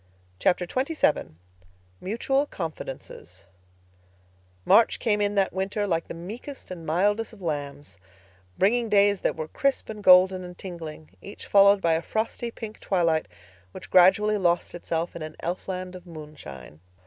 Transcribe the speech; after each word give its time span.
Chapter 0.39 0.65
XXVII 0.65 1.35
Mutual 1.99 2.47
Confidences 2.47 3.45
March 4.65 4.97
came 4.97 5.21
in 5.21 5.35
that 5.35 5.53
winter 5.53 5.85
like 5.85 6.07
the 6.07 6.15
meekest 6.15 6.71
and 6.71 6.87
mildest 6.87 7.33
of 7.33 7.41
lambs, 7.43 7.99
bringing 8.57 8.89
days 8.89 9.21
that 9.21 9.35
were 9.35 9.47
crisp 9.47 9.89
and 9.89 10.03
golden 10.03 10.43
and 10.43 10.57
tingling, 10.57 11.11
each 11.21 11.45
followed 11.45 11.81
by 11.81 11.93
a 11.93 12.01
frosty 12.01 12.49
pink 12.49 12.79
twilight 12.79 13.27
which 13.73 13.91
gradually 13.91 14.39
lost 14.39 14.73
itself 14.73 15.15
in 15.15 15.21
an 15.21 15.35
elfland 15.43 15.93
of 15.95 16.07
moonshine. 16.07 16.79